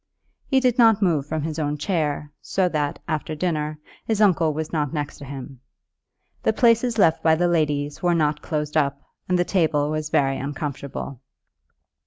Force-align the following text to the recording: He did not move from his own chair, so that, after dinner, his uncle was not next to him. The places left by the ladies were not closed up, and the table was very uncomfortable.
He 0.47 0.59
did 0.59 0.79
not 0.79 1.03
move 1.03 1.27
from 1.27 1.43
his 1.43 1.59
own 1.59 1.77
chair, 1.77 2.31
so 2.41 2.67
that, 2.69 2.97
after 3.07 3.35
dinner, 3.35 3.77
his 4.03 4.19
uncle 4.19 4.51
was 4.51 4.73
not 4.73 4.91
next 4.91 5.19
to 5.19 5.25
him. 5.25 5.59
The 6.41 6.53
places 6.53 6.97
left 6.97 7.21
by 7.21 7.35
the 7.35 7.47
ladies 7.47 8.01
were 8.01 8.15
not 8.15 8.41
closed 8.41 8.75
up, 8.75 8.99
and 9.29 9.37
the 9.37 9.45
table 9.45 9.91
was 9.91 10.09
very 10.09 10.39
uncomfortable. 10.39 11.21